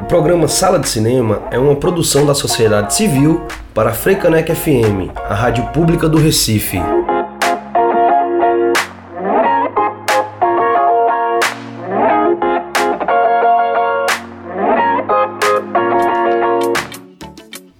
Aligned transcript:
O 0.00 0.04
programa 0.04 0.48
Sala 0.48 0.78
de 0.78 0.88
Cinema 0.88 1.42
é 1.50 1.58
uma 1.58 1.76
produção 1.76 2.24
da 2.24 2.34
sociedade 2.34 2.94
civil 2.94 3.46
para 3.74 3.90
a 3.90 3.92
Freicanec 3.92 4.52
FM, 4.52 5.14
a 5.14 5.34
rádio 5.34 5.66
pública 5.72 6.08
do 6.08 6.16
Recife. 6.16 6.78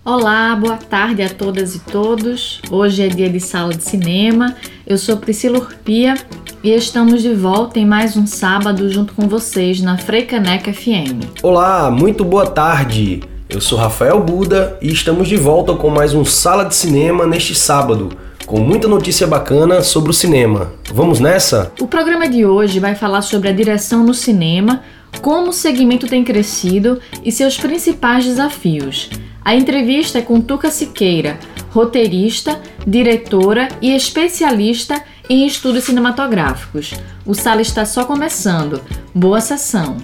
Olá, 0.05 0.55
boa 0.55 0.77
tarde 0.77 1.23
a 1.23 1.29
todas 1.31 1.75
e 1.75 1.81
todos. 1.81 2.61
Hoje 2.71 3.03
é 3.03 3.09
dia 3.09 3.31
de 3.31 3.41
sala 3.41 3.73
de 3.73 3.83
cinema. 3.83 4.55
Eu 4.87 4.99
sou 4.99 5.17
Priscila 5.17 5.59
Urpia 5.59 6.15
e 6.63 6.75
estamos 6.75 7.23
de 7.23 7.33
volta 7.33 7.79
em 7.79 7.87
mais 7.87 8.17
um 8.19 8.27
sábado 8.27 8.91
junto 8.91 9.15
com 9.15 9.27
vocês 9.27 9.81
na 9.81 9.97
Freicaneca 9.97 10.73
FM. 10.73 11.41
Olá, 11.43 11.91
muito 11.91 12.23
boa 12.23 12.47
tarde. 12.47 13.23
Eu 13.49 13.63
sou 13.63 13.79
Rafael 13.79 14.21
Buda 14.21 14.79
e 14.83 14.93
estamos 14.93 15.27
de 15.27 15.37
volta 15.37 15.75
com 15.75 15.89
mais 15.89 16.13
um 16.13 16.23
Sala 16.23 16.65
de 16.65 16.75
Cinema 16.75 17.27
neste 17.27 17.55
sábado, 17.55 18.11
com 18.45 18.61
muita 18.61 18.87
notícia 18.87 19.27
bacana 19.27 19.83
sobre 19.83 20.11
o 20.11 20.15
cinema. 20.15 20.71
Vamos 20.93 21.19
nessa? 21.19 21.73
O 21.81 21.87
programa 21.87 22.29
de 22.29 22.45
hoje 22.45 22.79
vai 22.79 22.95
falar 22.95 23.23
sobre 23.23 23.49
a 23.49 23.53
direção 23.53 24.05
no 24.05 24.13
cinema, 24.13 24.83
como 25.23 25.49
o 25.49 25.55
segmento 25.55 26.07
tem 26.07 26.23
crescido 26.23 27.01
e 27.25 27.33
seus 27.33 27.57
principais 27.57 28.27
desafios. 28.27 29.09
A 29.43 29.55
entrevista 29.55 30.19
é 30.19 30.23
com 30.23 30.43
Tuca 30.43 30.71
Siqueira, 30.71 31.39
roteirista, 31.71 32.61
diretora 32.87 33.69
e 33.81 33.95
especialista 33.97 35.03
em 35.31 35.47
estudos 35.47 35.85
cinematográficos. 35.85 36.93
O 37.25 37.35
sala 37.37 37.63
está 37.63 37.85
só 37.85 38.05
começando. 38.05 38.83
Boa 39.15 39.41
sessão. 39.41 39.97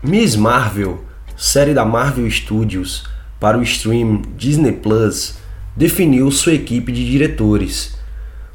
Miss 0.00 0.36
Marvel, 0.36 1.04
série 1.36 1.74
da 1.74 1.84
Marvel 1.84 2.30
Studios 2.30 3.04
para 3.40 3.58
o 3.58 3.62
stream 3.62 4.22
Disney 4.36 4.70
Plus, 4.70 5.34
definiu 5.74 6.30
sua 6.30 6.52
equipe 6.52 6.92
de 6.92 7.10
diretores. 7.10 7.98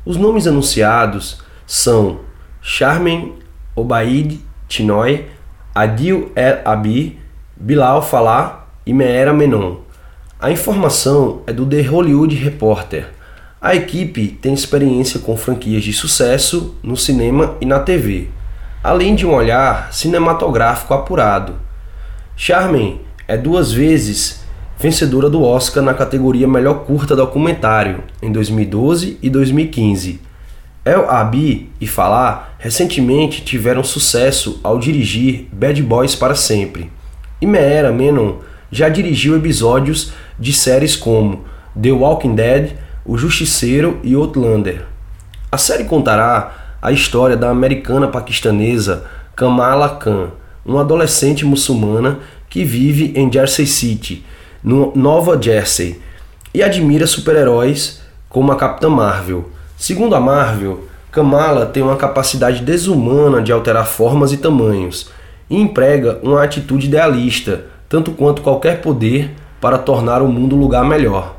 Os 0.05 0.15
nomes 0.15 0.47
anunciados 0.47 1.41
são 1.67 2.21
Charmen 2.61 3.33
Obaid 3.75 4.39
Chinoy, 4.69 5.25
Adil 5.73 6.31
El 6.37 6.61
Abi, 6.63 7.19
Bilal 7.53 8.01
Falah 8.01 8.69
e 8.85 8.93
Meera 8.93 9.33
Menon. 9.33 9.79
A 10.39 10.49
informação 10.51 11.41
é 11.45 11.51
do 11.51 11.65
The 11.65 11.81
Hollywood 11.81 12.33
Reporter. 12.33 13.09
A 13.65 13.73
equipe 13.75 14.27
tem 14.27 14.53
experiência 14.53 15.19
com 15.19 15.35
franquias 15.35 15.83
de 15.83 15.91
sucesso 15.91 16.75
no 16.83 16.95
cinema 16.95 17.55
e 17.59 17.65
na 17.65 17.79
TV, 17.79 18.27
além 18.83 19.15
de 19.15 19.25
um 19.25 19.33
olhar 19.33 19.91
cinematográfico 19.91 20.93
apurado. 20.93 21.55
Charmen 22.37 23.01
é 23.27 23.35
duas 23.35 23.71
vezes 23.71 24.45
vencedora 24.77 25.31
do 25.31 25.41
Oscar 25.41 25.81
na 25.81 25.95
categoria 25.95 26.47
Melhor 26.47 26.85
Curta 26.85 27.15
Documentário 27.15 28.03
em 28.21 28.31
2012 28.31 29.17
e 29.19 29.31
2015. 29.31 30.21
El 30.85 31.09
Abi 31.09 31.71
e 31.81 31.87
Falar 31.87 32.55
recentemente 32.59 33.43
tiveram 33.43 33.83
sucesso 33.83 34.59
ao 34.61 34.77
dirigir 34.77 35.47
Bad 35.51 35.81
Boys 35.81 36.13
para 36.13 36.35
Sempre. 36.35 36.91
E 37.41 37.47
Meera 37.47 37.91
Menon 37.91 38.35
já 38.71 38.89
dirigiu 38.89 39.35
episódios 39.35 40.13
de 40.39 40.53
séries 40.53 40.95
como 40.95 41.45
The 41.81 41.91
Walking 41.91 42.35
Dead, 42.35 42.84
o 43.05 43.17
Justiceiro 43.17 43.99
e 44.03 44.15
Outlander. 44.15 44.85
A 45.51 45.57
série 45.57 45.83
contará 45.83 46.77
a 46.81 46.91
história 46.91 47.37
da 47.37 47.49
americana 47.49 48.07
paquistanesa 48.07 49.05
Kamala 49.35 49.89
Khan, 49.89 50.31
uma 50.65 50.81
adolescente 50.81 51.45
muçulmana 51.45 52.19
que 52.49 52.63
vive 52.63 53.13
em 53.15 53.31
Jersey 53.31 53.67
City, 53.67 54.25
no 54.63 54.91
Nova 54.95 55.39
Jersey, 55.39 56.01
e 56.53 56.63
admira 56.63 57.05
super-heróis 57.05 58.01
como 58.27 58.51
a 58.51 58.55
Capitã 58.55 58.89
Marvel. 58.89 59.49
Segundo 59.77 60.15
a 60.15 60.19
Marvel, 60.19 60.85
Kamala 61.11 61.65
tem 61.65 61.83
uma 61.83 61.95
capacidade 61.97 62.61
desumana 62.61 63.41
de 63.41 63.51
alterar 63.51 63.85
formas 63.85 64.33
e 64.33 64.37
tamanhos 64.37 65.09
e 65.49 65.55
emprega 65.59 66.19
uma 66.23 66.43
atitude 66.43 66.87
idealista, 66.87 67.65
tanto 67.87 68.11
quanto 68.11 68.41
qualquer 68.41 68.81
poder, 68.81 69.31
para 69.61 69.77
tornar 69.77 70.21
o 70.21 70.27
mundo 70.27 70.55
um 70.55 70.59
lugar 70.59 70.83
melhor. 70.83 71.34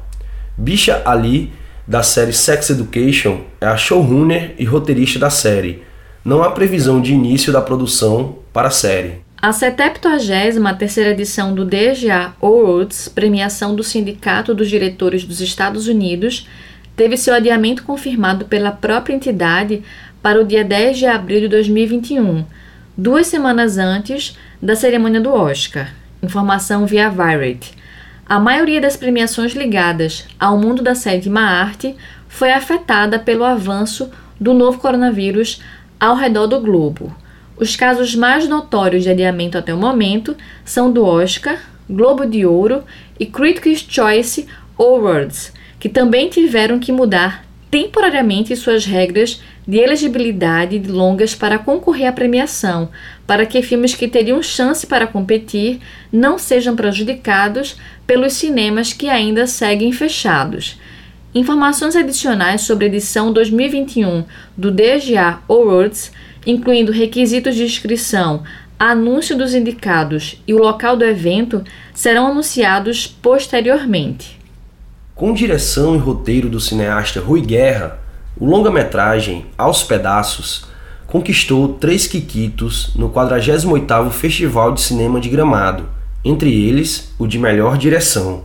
Bisha 0.56 1.03
Ali, 1.05 1.53
da 1.87 2.03
série 2.03 2.33
Sex 2.33 2.71
Education, 2.71 3.43
é 3.61 3.67
a 3.67 3.77
showrunner 3.77 4.55
e 4.59 4.65
roteirista 4.65 5.19
da 5.19 5.28
série. 5.28 5.83
Não 6.25 6.43
há 6.43 6.50
previsão 6.50 7.00
de 7.00 7.12
início 7.12 7.53
da 7.53 7.61
produção 7.61 8.39
para 8.53 8.69
a 8.69 8.71
série. 8.71 9.21
A 9.41 9.53
73 9.53 10.56
edição 10.97 11.55
do 11.55 11.65
DGA 11.65 12.33
Awards, 12.41 13.06
premiação 13.06 13.77
do 13.77 13.84
Sindicato 13.84 14.55
dos 14.55 14.71
Diretores 14.71 15.25
dos 15.25 15.43
Estados 15.43 15.89
Unidos, 15.89 16.49
teve 16.97 17.19
seu 17.19 17.34
adiamento 17.34 17.83
confirmado 17.83 18.47
pela 18.47 18.73
própria 18.73 19.15
entidade 19.15 19.83
para 20.23 20.41
o 20.41 20.44
dia 20.44 20.65
10 20.65 20.99
de 20.99 21.06
abril 21.06 21.41
de 21.41 21.49
2021, 21.49 22.44
duas 22.97 23.27
semanas 23.27 23.77
antes 23.77 24.37
da 24.61 24.75
cerimônia 24.75 25.21
do 25.21 25.31
Oscar. 25.31 25.94
Informação 26.23 26.87
via 26.87 27.11
Variety. 27.11 27.75
A 28.28 28.41
maioria 28.41 28.81
das 28.81 28.97
premiações 28.97 29.53
ligadas 29.53 30.26
ao 30.37 30.59
mundo 30.59 30.82
da 30.82 30.97
sétima 30.97 31.42
arte 31.42 31.94
foi 32.26 32.50
afetada 32.50 33.20
pelo 33.20 33.44
avanço 33.44 34.10
do 34.41 34.53
novo 34.53 34.81
coronavírus 34.81 35.62
ao 36.00 36.16
redor 36.16 36.48
do 36.48 36.60
globo. 36.60 37.14
Os 37.56 37.76
casos 37.76 38.16
mais 38.16 38.48
notórios 38.48 39.04
de 39.04 39.10
adiamento 39.10 39.56
até 39.56 39.72
o 39.72 39.78
momento 39.78 40.37
são 40.64 40.92
do 40.92 41.04
Oscar, 41.04 41.56
Globo 41.88 42.26
de 42.26 42.44
Ouro 42.44 42.82
e 43.19 43.26
Critics' 43.26 43.87
Choice 43.88 44.48
Awards, 44.76 45.53
que 45.78 45.88
também 45.88 46.28
tiveram 46.28 46.81
que 46.81 46.91
mudar 46.91 47.44
temporariamente 47.70 48.56
suas 48.56 48.84
regras 48.84 49.41
de 49.66 49.78
elegibilidade 49.78 50.78
de 50.78 50.91
longas 50.91 51.34
para 51.34 51.59
concorrer 51.59 52.06
à 52.06 52.12
premiação, 52.12 52.88
para 53.27 53.44
que 53.44 53.62
filmes 53.62 53.94
que 53.94 54.06
teriam 54.06 54.43
chance 54.43 54.87
para 54.87 55.06
competir 55.06 55.81
não 56.12 56.38
sejam 56.38 56.77
prejudicados 56.77 57.76
pelos 58.06 58.34
cinemas 58.34 58.93
que 58.93 59.09
ainda 59.09 59.47
seguem 59.47 59.91
fechados. 59.93 60.78
Informações 61.34 61.97
adicionais 61.97 62.62
sobre 62.62 62.87
a 62.87 62.88
edição 62.88 63.32
2021 63.32 64.25
do 64.56 64.71
DGA 64.71 65.41
Awards, 65.49 66.12
incluindo 66.47 66.93
requisitos 66.93 67.56
de 67.56 67.65
inscrição, 67.65 68.44
anúncio 68.78 69.37
dos 69.37 69.55
indicados 69.55 70.41
e 70.47 70.55
o 70.55 70.59
local 70.59 70.97
do 70.97 71.05
evento, 71.05 71.65
serão 71.93 72.28
anunciados 72.28 73.06
posteriormente. 73.06 74.38
Com 75.15 75.32
direção 75.32 75.94
e 75.94 75.99
roteiro 75.99 76.49
do 76.49 76.60
cineasta 76.60 77.21
Rui 77.21 77.41
Guerra, 77.41 78.06
o 78.39 78.45
longa-metragem 78.45 79.47
Aos 79.57 79.83
Pedaços 79.83 80.67
conquistou 81.07 81.69
três 81.69 82.07
quiquitos 82.07 82.95
no 82.95 83.09
48º 83.09 84.11
Festival 84.11 84.73
de 84.73 84.83
Cinema 84.83 85.19
de 85.19 85.31
Gramado, 85.31 85.89
entre 86.23 86.53
eles 86.53 87.15
o 87.19 87.27
de 87.27 87.39
melhor 87.39 87.79
direção. 87.79 88.45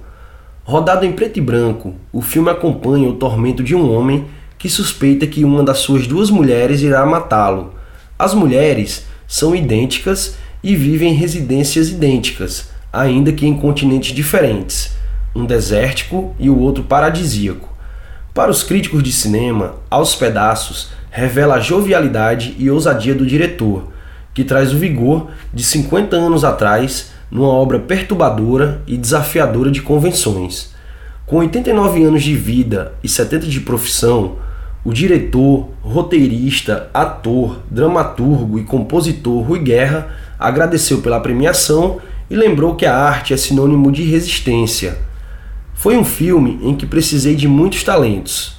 Rodado 0.64 1.06
em 1.06 1.12
preto 1.12 1.40
e 1.40 1.42
branco, 1.42 1.96
o 2.14 2.22
filme 2.22 2.50
acompanha 2.50 3.10
o 3.10 3.16
tormento 3.16 3.62
de 3.62 3.76
um 3.76 3.94
homem 3.94 4.28
que 4.58 4.70
suspeita 4.70 5.28
que 5.28 5.44
uma 5.44 5.62
das 5.62 5.80
suas 5.80 6.08
duas 6.08 6.30
mulheres 6.30 6.82
irá 6.82 7.06
matá-lo. 7.06 7.74
As 8.18 8.34
mulheres 8.34 9.06
são 9.28 9.54
idênticas 9.54 10.38
e 10.64 10.74
vivem 10.74 11.12
em 11.12 11.16
residências 11.16 11.90
idênticas, 11.90 12.70
ainda 12.94 13.34
que 13.34 13.46
em 13.46 13.58
continentes 13.58 14.16
diferentes, 14.16 14.94
um 15.36 15.46
desértico 15.46 16.34
e 16.40 16.50
o 16.50 16.58
outro 16.58 16.84
paradisíaco. 16.84 17.71
Para 18.34 18.50
os 18.50 18.64
críticos 18.64 19.04
de 19.04 19.12
cinema, 19.12 19.76
Aos 19.90 20.16
Pedaços 20.16 20.92
revela 21.10 21.56
a 21.56 21.60
jovialidade 21.60 22.56
e 22.58 22.72
ousadia 22.72 23.14
do 23.14 23.26
diretor, 23.26 23.90
que 24.34 24.46
traz 24.46 24.74
o 24.74 24.78
vigor 24.78 25.32
de 25.54 25.62
50 25.62 26.16
anos 26.16 26.46
atrás 26.46 27.12
numa 27.30 27.50
obra 27.50 27.78
perturbadora 27.78 28.82
e 28.88 28.96
desafiadora 28.96 29.70
de 29.70 29.82
convenções. 29.82 30.74
Com 31.26 31.40
89 31.40 32.06
anos 32.06 32.24
de 32.24 32.34
vida 32.34 32.94
e 33.04 33.10
70 33.10 33.48
de 33.48 33.60
profissão, 33.60 34.38
o 34.86 34.94
diretor, 34.94 35.68
roteirista, 35.82 36.90
ator, 36.94 37.60
dramaturgo 37.70 38.58
e 38.58 38.64
compositor 38.64 39.44
Rui 39.44 39.60
Guerra 39.60 40.08
agradeceu 40.40 41.02
pela 41.02 41.20
premiação 41.20 42.00
e 42.30 42.36
lembrou 42.38 42.76
que 42.76 42.86
a 42.86 42.96
arte 42.96 43.34
é 43.34 43.38
sinônimo 43.38 43.92
de 43.92 44.04
resistência 44.04 45.11
foi 45.82 45.98
um 45.98 46.06
filme 46.06 46.60
em 46.62 46.76
que 46.76 46.86
precisei 46.86 47.34
de 47.34 47.48
muitos 47.48 47.84
talentos 47.84 48.54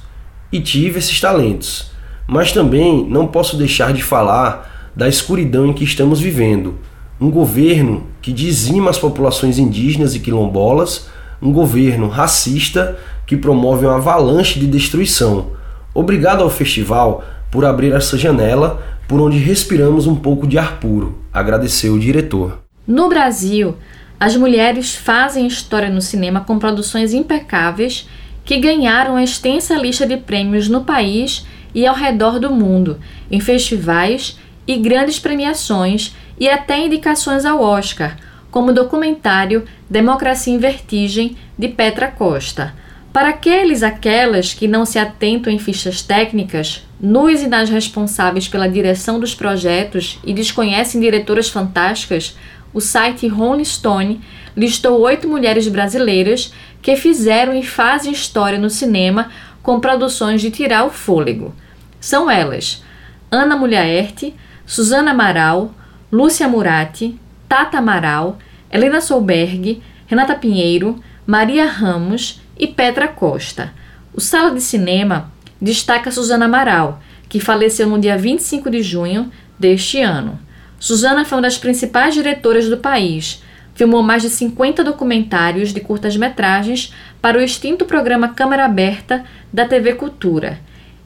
e 0.51 0.59
tive 0.59 0.99
esses 0.99 1.21
talentos, 1.21 1.93
mas 2.27 2.51
também 2.51 3.07
não 3.09 3.29
posso 3.29 3.57
deixar 3.57 3.93
de 3.93 4.03
falar 4.03 4.91
da 4.97 5.09
escuridão 5.09 5.65
em 5.69 5.73
que 5.73 5.85
estamos 5.85 6.19
vivendo. 6.19 6.81
Um 7.21 7.31
governo 7.31 8.09
que 8.21 8.33
dizima 8.33 8.91
as 8.91 8.99
populações 8.99 9.57
indígenas 9.57 10.17
e 10.17 10.19
quilombolas, 10.19 11.07
um 11.41 11.53
governo 11.53 12.09
racista 12.09 12.99
que 13.25 13.37
promove 13.37 13.87
uma 13.87 13.99
avalanche 13.99 14.59
de 14.59 14.67
destruição. 14.67 15.53
Obrigado 15.95 16.43
ao 16.43 16.51
festival 16.51 17.23
por 17.53 17.65
abrir 17.65 17.93
essa 17.93 18.19
janela 18.19 18.83
por 19.07 19.21
onde 19.21 19.39
respiramos 19.39 20.09
um 20.09 20.17
pouco 20.17 20.45
de 20.45 20.59
ar 20.59 20.81
puro, 20.81 21.21
agradeceu 21.33 21.95
o 21.95 22.01
diretor. 22.01 22.59
No 22.85 23.09
Brasil, 23.09 23.77
as 24.23 24.37
mulheres 24.37 24.95
fazem 24.95 25.49
história 25.49 25.91
no 25.91 26.01
cinema 26.01 26.43
com 26.43 26.57
produções 26.57 27.13
impecáveis 27.13 28.09
que 28.45 28.57
ganharam 28.57 29.19
extensa 29.19 29.75
lista 29.75 30.07
de 30.07 30.17
prêmios 30.17 30.69
no 30.69 30.85
país 30.85 31.45
e 31.75 31.85
ao 31.85 31.97
redor 31.97 32.39
do 32.39 32.49
mundo, 32.49 33.01
em 33.29 33.41
festivais 33.41 34.39
e 34.65 34.77
grandes 34.77 35.19
premiações 35.19 36.15
e 36.39 36.49
até 36.49 36.79
indicações 36.79 37.45
ao 37.45 37.61
Oscar, 37.61 38.17
como 38.49 38.71
o 38.71 38.73
documentário 38.73 39.65
Democracia 39.91 40.55
em 40.55 40.59
Vertigem, 40.59 41.37
de 41.59 41.67
Petra 41.67 42.07
Costa. 42.07 42.75
Para 43.13 43.31
aqueles 43.31 43.83
aquelas 43.83 44.55
que 44.55 44.69
não 44.69 44.87
se 44.87 45.01
atentam 45.01 45.53
em 45.53 45.59
fichas 45.59 46.01
técnicas, 46.01 46.87
nos 47.01 47.43
e 47.43 47.49
nas 47.49 47.69
responsáveis 47.69 48.47
pela 48.47 48.69
direção 48.69 49.19
dos 49.19 49.35
projetos 49.35 50.21
e 50.25 50.33
desconhecem 50.33 51.01
diretoras 51.01 51.49
fantásticas, 51.49 52.37
o 52.73 52.81
site 52.81 53.29
Rolling 53.29 53.65
Stone 53.65 54.21
listou 54.57 55.01
oito 55.01 55.29
mulheres 55.29 55.69
brasileiras 55.69 56.53
que 56.81 56.97
fizeram 56.97 57.55
e 57.55 57.63
fazem 57.63 58.13
história 58.13 58.59
no 58.59 58.71
cinema 58.71 59.31
com 59.63 59.81
produções 59.81 60.41
de 60.41 60.51
tirar 60.51 60.85
o 60.85 60.91
fôlego. 60.91 61.55
São 62.01 62.31
elas: 62.31 62.83
Ana 63.31 63.57
Mulhaerte, 63.57 64.35
Suzana 64.67 65.13
Amaral, 65.13 65.73
Lúcia 66.11 66.49
Murati, 66.49 67.19
Tata 67.49 67.79
Amaral, 67.79 68.39
Helena 68.71 69.01
Solberg, 69.01 69.83
Renata 70.07 70.35
Pinheiro, 70.35 71.03
Maria 71.27 71.67
Ramos 71.67 72.41
e 72.59 72.67
Petra 72.67 73.09
Costa. 73.09 73.73
O 74.15 74.21
Sala 74.21 74.51
de 74.51 74.61
Cinema 74.61 75.33
destaca 75.61 76.11
Suzana 76.11 76.47
Amaral, 76.47 77.01
que 77.29 77.41
faleceu 77.41 77.89
no 77.89 77.99
dia 77.99 78.19
25 78.19 78.69
de 78.71 78.83
junho 78.83 79.31
deste 79.59 80.01
ano. 80.01 80.39
Suzana 80.83 81.25
foi 81.25 81.37
uma 81.37 81.43
das 81.43 81.57
principais 81.57 82.13
diretoras 82.13 82.69
do 82.69 82.77
país. 82.77 83.41
Filmou 83.73 84.03
mais 84.03 84.21
de 84.21 84.29
50 84.29 84.83
documentários 84.83 85.73
de 85.73 85.79
curtas-metragens 85.79 86.93
para 87.21 87.39
o 87.39 87.41
extinto 87.41 87.85
programa 87.85 88.31
Câmara 88.31 88.65
Aberta 88.65 89.23
da 89.53 89.65
TV 89.65 89.93
Cultura. 89.93 90.59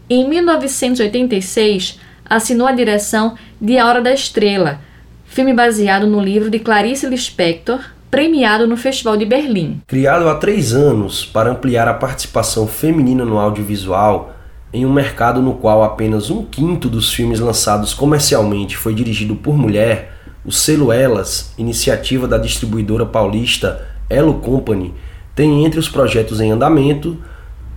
Em 0.08 0.26
1986, 0.26 2.00
assinou 2.24 2.66
a 2.66 2.72
direção 2.72 3.36
de 3.60 3.76
A 3.76 3.86
Hora 3.86 4.00
da 4.00 4.14
Estrela, 4.14 4.80
filme 5.26 5.52
baseado 5.52 6.06
no 6.06 6.22
livro 6.22 6.48
de 6.48 6.58
Clarice 6.58 7.06
Lispector, 7.06 7.80
premiado 8.10 8.66
no 8.66 8.78
Festival 8.78 9.18
de 9.18 9.26
Berlim. 9.26 9.82
Criado 9.86 10.26
há 10.26 10.36
três 10.36 10.72
anos 10.72 11.22
para 11.22 11.50
ampliar 11.50 11.86
a 11.86 11.92
participação 11.92 12.66
feminina 12.66 13.26
no 13.26 13.38
audiovisual, 13.38 14.35
em 14.76 14.84
um 14.84 14.92
mercado 14.92 15.40
no 15.40 15.54
qual 15.54 15.82
apenas 15.82 16.28
um 16.28 16.44
quinto 16.44 16.86
dos 16.86 17.10
filmes 17.10 17.40
lançados 17.40 17.94
comercialmente 17.94 18.76
foi 18.76 18.94
dirigido 18.94 19.34
por 19.34 19.56
mulher, 19.56 20.12
o 20.44 20.52
selo 20.52 20.92
Elas, 20.92 21.54
iniciativa 21.56 22.28
da 22.28 22.36
distribuidora 22.36 23.06
paulista 23.06 23.88
Elo 24.10 24.34
Company, 24.34 24.92
tem 25.34 25.64
entre 25.64 25.80
os 25.80 25.88
projetos 25.88 26.42
em 26.42 26.50
andamento, 26.50 27.16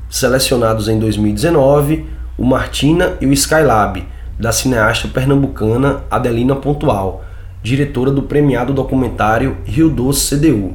selecionados 0.09 0.89
em 0.89 0.99
2019, 0.99 2.05
o 2.37 2.43
Martina 2.43 3.13
e 3.21 3.25
o 3.25 3.31
Skylab, 3.31 4.05
da 4.37 4.51
cineasta 4.51 5.07
pernambucana 5.07 6.03
Adelina 6.11 6.57
Pontual, 6.57 7.23
diretora 7.63 8.11
do 8.11 8.23
premiado 8.23 8.73
documentário 8.73 9.55
Rio 9.63 9.89
Doce 9.89 10.35
CDU. 10.35 10.73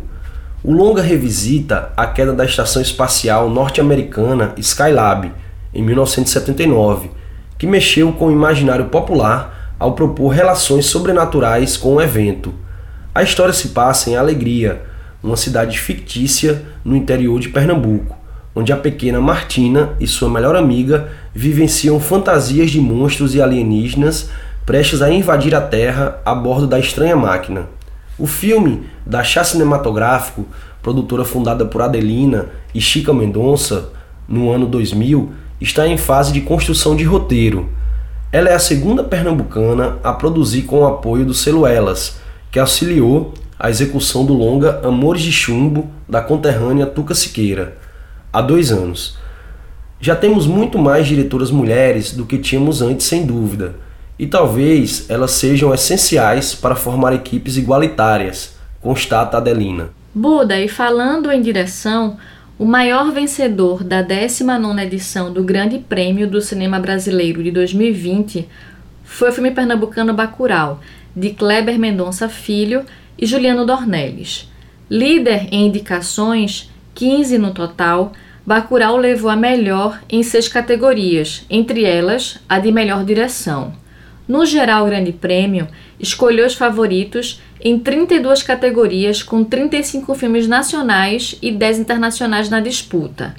O 0.62 0.72
longa 0.72 1.02
revisita 1.02 1.92
a 1.94 2.06
queda 2.06 2.32
da 2.32 2.46
estação 2.46 2.80
espacial 2.80 3.50
norte-americana 3.50 4.54
Skylab, 4.56 5.43
em 5.74 5.82
1979, 5.82 7.10
que 7.58 7.66
mexeu 7.66 8.12
com 8.12 8.28
o 8.28 8.32
imaginário 8.32 8.86
popular 8.86 9.74
ao 9.78 9.92
propor 9.92 10.28
relações 10.28 10.86
sobrenaturais 10.86 11.76
com 11.76 11.96
o 11.96 12.00
evento. 12.00 12.54
A 13.14 13.22
história 13.22 13.52
se 13.52 13.68
passa 13.68 14.10
em 14.10 14.16
Alegria, 14.16 14.82
uma 15.22 15.36
cidade 15.36 15.78
fictícia 15.78 16.62
no 16.84 16.96
interior 16.96 17.40
de 17.40 17.48
Pernambuco, 17.48 18.16
onde 18.54 18.72
a 18.72 18.76
pequena 18.76 19.20
Martina 19.20 19.94
e 19.98 20.06
sua 20.06 20.28
melhor 20.28 20.54
amiga 20.54 21.10
vivenciam 21.34 21.98
fantasias 21.98 22.70
de 22.70 22.80
monstros 22.80 23.34
e 23.34 23.42
alienígenas 23.42 24.30
prestes 24.64 25.02
a 25.02 25.10
invadir 25.10 25.54
a 25.54 25.60
Terra 25.60 26.20
a 26.24 26.34
bordo 26.34 26.66
da 26.66 26.78
estranha 26.78 27.16
máquina. 27.16 27.68
O 28.18 28.26
filme, 28.26 28.84
da 29.04 29.24
Chá 29.24 29.42
Cinematográfico, 29.42 30.46
produtora 30.82 31.24
fundada 31.24 31.64
por 31.64 31.82
Adelina 31.82 32.46
e 32.74 32.80
Chica 32.80 33.12
Mendonça, 33.12 33.92
no 34.28 34.50
ano 34.50 34.66
2000, 34.66 35.32
está 35.60 35.86
em 35.86 35.96
fase 35.96 36.32
de 36.32 36.40
construção 36.40 36.96
de 36.96 37.04
roteiro. 37.04 37.68
Ela 38.32 38.50
é 38.50 38.54
a 38.54 38.58
segunda 38.58 39.04
pernambucana 39.04 39.98
a 40.02 40.12
produzir 40.12 40.62
com 40.62 40.80
o 40.80 40.86
apoio 40.86 41.24
do 41.24 41.32
selo 41.32 41.66
Elas, 41.66 42.18
que 42.50 42.58
auxiliou 42.58 43.34
a 43.58 43.70
execução 43.70 44.24
do 44.24 44.34
longa 44.34 44.80
Amores 44.84 45.22
de 45.22 45.32
Chumbo, 45.32 45.88
da 46.08 46.20
conterrânea 46.20 46.86
Tuca 46.86 47.14
Siqueira, 47.14 47.78
há 48.32 48.42
dois 48.42 48.72
anos. 48.72 49.16
Já 50.00 50.14
temos 50.14 50.46
muito 50.46 50.78
mais 50.78 51.06
diretoras 51.06 51.50
mulheres 51.50 52.12
do 52.12 52.26
que 52.26 52.36
tínhamos 52.36 52.82
antes, 52.82 53.06
sem 53.06 53.24
dúvida, 53.24 53.76
e 54.18 54.26
talvez 54.26 55.08
elas 55.08 55.30
sejam 55.30 55.72
essenciais 55.72 56.54
para 56.54 56.74
formar 56.74 57.12
equipes 57.14 57.56
igualitárias, 57.56 58.56
constata 58.80 59.36
Adelina. 59.36 59.90
Buda, 60.14 60.60
e 60.60 60.68
falando 60.68 61.30
em 61.32 61.40
direção, 61.40 62.16
o 62.56 62.64
maior 62.64 63.10
vencedor 63.10 63.82
da 63.82 64.02
19ª 64.02 64.80
edição 64.84 65.32
do 65.32 65.42
Grande 65.42 65.78
Prêmio 65.78 66.28
do 66.28 66.40
Cinema 66.40 66.78
Brasileiro 66.78 67.42
de 67.42 67.50
2020 67.50 68.48
foi 69.02 69.30
o 69.30 69.32
filme 69.32 69.50
pernambucano 69.50 70.14
Bacurau, 70.14 70.80
de 71.16 71.30
Kleber 71.30 71.76
Mendonça 71.78 72.28
Filho 72.28 72.84
e 73.18 73.26
Juliano 73.26 73.66
Dornelles. 73.66 74.48
Líder 74.88 75.48
em 75.50 75.66
indicações, 75.66 76.70
15 76.94 77.38
no 77.38 77.52
total, 77.52 78.12
Bacurau 78.46 78.96
levou 78.96 79.30
a 79.30 79.36
melhor 79.36 80.00
em 80.08 80.22
seis 80.22 80.46
categorias, 80.46 81.44
entre 81.50 81.84
elas 81.84 82.38
a 82.48 82.60
de 82.60 82.70
melhor 82.70 83.04
direção. 83.04 83.72
No 84.26 84.46
geral, 84.46 84.86
Grande 84.86 85.12
Prêmio 85.12 85.68
escolheu 86.00 86.46
os 86.46 86.54
favoritos 86.54 87.42
em 87.60 87.78
32 87.78 88.42
categorias, 88.42 89.22
com 89.22 89.44
35 89.44 90.14
filmes 90.14 90.48
nacionais 90.48 91.36
e 91.42 91.52
10 91.52 91.80
internacionais 91.80 92.48
na 92.48 92.60
disputa. 92.60 93.34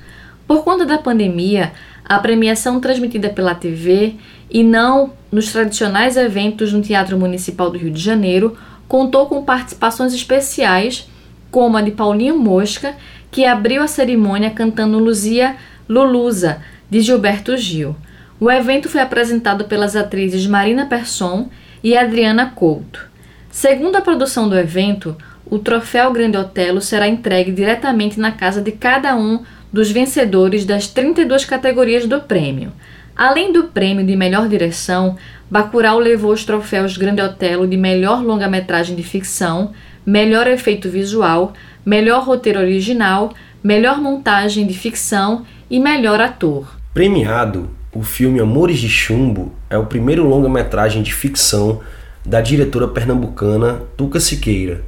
Por 0.47 0.63
conta 0.63 0.85
da 0.85 0.97
pandemia, 0.97 1.73
a 2.03 2.19
premiação 2.19 2.79
transmitida 2.79 3.29
pela 3.29 3.55
TV 3.55 4.15
e 4.49 4.63
não 4.63 5.13
nos 5.31 5.51
tradicionais 5.51 6.17
eventos 6.17 6.71
no 6.71 6.81
Teatro 6.81 7.17
Municipal 7.17 7.71
do 7.71 7.77
Rio 7.79 7.91
de 7.91 8.01
Janeiro 8.01 8.55
contou 8.87 9.25
com 9.25 9.43
participações 9.43 10.13
especiais, 10.13 11.09
como 11.49 11.77
a 11.77 11.81
de 11.81 11.91
Paulinho 11.91 12.37
Mosca, 12.37 12.95
que 13.31 13.43
abriu 13.43 13.81
a 13.81 13.87
cerimônia 13.87 14.51
cantando 14.51 14.99
Luzia 14.99 15.55
Lulusa, 15.89 16.61
de 16.89 17.01
Gilberto 17.01 17.57
Gil. 17.57 17.95
O 18.37 18.51
evento 18.51 18.89
foi 18.89 18.99
apresentado 18.99 19.63
pelas 19.65 19.95
atrizes 19.95 20.45
Marina 20.45 20.85
Persson 20.85 21.49
e 21.81 21.95
Adriana 21.95 22.51
Couto. 22.53 23.07
Segundo 23.49 23.95
a 23.95 24.01
produção 24.01 24.49
do 24.49 24.57
evento, 24.57 25.15
o 25.45 25.57
troféu 25.57 26.11
Grande 26.11 26.35
Otelo 26.35 26.81
será 26.81 27.07
entregue 27.07 27.53
diretamente 27.53 28.19
na 28.19 28.33
casa 28.33 28.61
de 28.61 28.73
cada 28.73 29.15
um 29.15 29.41
dos 29.71 29.89
vencedores 29.89 30.65
das 30.65 30.87
32 30.87 31.45
categorias 31.45 32.05
do 32.05 32.19
prêmio. 32.19 32.73
Além 33.15 33.53
do 33.53 33.65
prêmio 33.65 34.05
de 34.05 34.17
melhor 34.17 34.49
direção, 34.49 35.15
Bacurau 35.49 35.97
levou 35.97 36.33
os 36.33 36.43
troféus 36.43 36.97
Grande 36.97 37.21
Otelo 37.21 37.65
de 37.65 37.77
melhor 37.77 38.21
longa-metragem 38.21 38.97
de 38.97 39.03
ficção, 39.03 39.71
melhor 40.05 40.45
efeito 40.45 40.89
visual, 40.89 41.53
melhor 41.85 42.25
roteiro 42.25 42.59
original, 42.59 43.33
melhor 43.63 44.01
montagem 44.01 44.67
de 44.67 44.73
ficção 44.73 45.45
e 45.69 45.79
melhor 45.79 46.19
ator. 46.19 46.75
Premiado 46.93 47.69
o 47.95 48.03
filme 48.03 48.41
Amores 48.41 48.77
de 48.79 48.89
Chumbo 48.89 49.53
é 49.69 49.77
o 49.77 49.85
primeiro 49.85 50.27
longa-metragem 50.27 51.01
de 51.01 51.13
ficção 51.13 51.79
da 52.25 52.41
diretora 52.41 52.89
pernambucana 52.89 53.83
Tuca 53.95 54.19
Siqueira. 54.19 54.83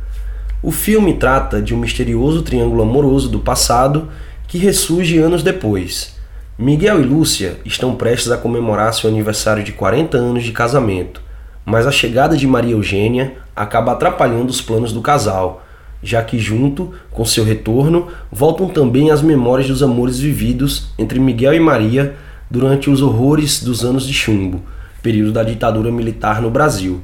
O 0.62 0.72
filme 0.72 1.14
trata 1.14 1.62
de 1.62 1.74
um 1.74 1.78
misterioso 1.78 2.42
triângulo 2.42 2.84
amoroso 2.84 3.30
do 3.30 3.40
passado 3.40 4.10
que 4.46 4.58
ressurge 4.58 5.18
anos 5.20 5.42
depois. 5.42 6.18
Miguel 6.60 7.00
e 7.00 7.06
Lúcia 7.06 7.56
estão 7.64 7.96
prestes 7.96 8.30
a 8.30 8.38
comemorar 8.38 8.94
seu 8.94 9.10
aniversário 9.10 9.64
de 9.64 9.72
40 9.72 10.18
anos 10.18 10.44
de 10.44 10.52
casamento, 10.52 11.22
mas 11.66 11.88
a 11.88 11.92
chegada 11.92 12.36
de 12.36 12.46
Maria 12.46 12.74
Eugênia 12.74 13.36
acaba 13.56 13.94
atrapalhando 13.94 14.50
os 14.50 14.60
planos 14.60 14.92
do 14.92 15.02
casal, 15.02 15.64
já 16.04 16.22
que, 16.22 16.38
junto 16.38 16.94
com 17.10 17.24
seu 17.24 17.46
retorno, 17.46 18.10
voltam 18.30 18.68
também 18.68 19.12
as 19.12 19.22
memórias 19.22 19.70
dos 19.70 19.82
amores 19.82 20.20
vividos 20.20 20.90
entre 21.00 21.22
Miguel 21.22 21.54
e 21.54 21.60
Maria 21.60 22.27
durante 22.50 22.90
os 22.90 23.02
horrores 23.02 23.64
dos 23.64 23.84
anos 23.84 24.08
de 24.08 24.14
chumbo, 24.14 24.62
período 25.02 25.32
da 25.32 25.44
ditadura 25.44 25.92
militar 25.92 26.42
no 26.42 26.50
Brasil. 26.50 27.02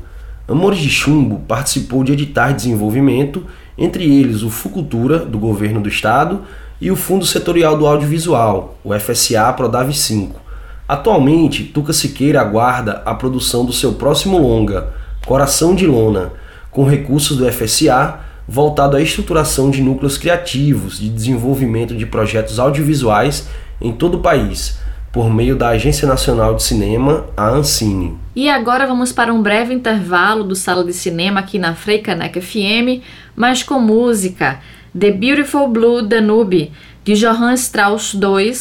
Amores 0.48 0.80
de 0.80 0.90
Chumbo 0.90 1.40
participou 1.48 2.04
de 2.04 2.12
editar 2.12 2.52
desenvolvimento, 2.52 3.46
entre 3.78 4.04
eles 4.04 4.44
o 4.44 4.50
Fucultura, 4.50 5.20
do 5.20 5.40
governo 5.40 5.80
do 5.80 5.88
estado, 5.88 6.42
e 6.82 6.92
o 6.92 6.98
Fundo 6.98 7.26
Setorial 7.26 7.78
do 7.78 7.88
Audiovisual, 7.88 8.78
o 8.84 8.94
FSA 8.94 9.54
Prodav 9.54 9.92
5. 9.94 10.42
Atualmente, 10.86 11.64
Tuca 11.64 11.94
Siqueira 11.94 12.42
aguarda 12.42 13.02
a 13.06 13.16
produção 13.16 13.66
do 13.66 13.72
seu 13.72 13.94
próximo 13.94 14.38
longa, 14.38 14.90
Coração 15.26 15.74
de 15.74 15.88
Lona, 15.88 16.34
com 16.70 16.84
recursos 16.84 17.38
do 17.38 17.50
FSA, 17.50 18.20
voltado 18.46 18.98
à 18.98 19.02
estruturação 19.02 19.70
de 19.70 19.82
núcleos 19.82 20.18
criativos 20.18 21.00
de 21.00 21.08
desenvolvimento 21.08 21.96
de 21.96 22.06
projetos 22.06 22.60
audiovisuais 22.60 23.48
em 23.80 23.94
todo 23.94 24.18
o 24.18 24.22
país, 24.22 24.78
por 25.14 25.32
meio 25.32 25.56
da 25.56 25.70
Agência 25.70 26.08
Nacional 26.08 26.56
de 26.56 26.64
Cinema, 26.64 27.28
a 27.38 27.48
Ancine. 27.48 28.18
E 28.36 28.50
agora 28.50 28.88
vamos 28.88 29.12
para 29.12 29.32
um 29.32 29.44
breve 29.44 29.72
intervalo 29.72 30.44
do 30.44 30.56
Sala 30.56 30.84
de 30.84 30.92
Cinema 30.92 31.40
aqui 31.40 31.60
na 31.60 31.76
Freicaneca 31.76 32.42
FM, 32.42 33.04
mas 33.36 33.62
com 33.62 33.80
música 33.80 34.60
The 35.00 35.12
Beautiful 35.12 35.68
Blue 35.68 36.02
Danube, 36.02 36.72
de 37.04 37.14
Johann 37.14 37.54
Strauss 37.54 38.16
II, 38.16 38.54